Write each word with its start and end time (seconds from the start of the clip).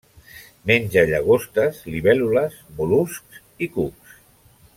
Menja 0.69 1.03
llagostes, 1.11 1.83
libèl·lules, 1.97 2.57
mol·luscs 2.81 3.45
i 3.67 3.71
cucs. 3.77 4.19